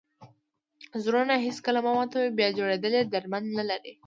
[1.03, 2.27] زړونه هېڅکله مه ماتوئ!
[2.37, 3.93] بیا جوړېدل ئې درمل نه لري.